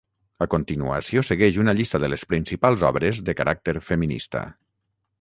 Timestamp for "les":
2.15-2.25